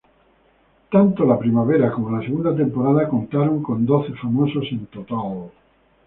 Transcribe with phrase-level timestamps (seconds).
[0.89, 5.51] Tanto la primera como la segunda temporada contaron con doce famosos en total.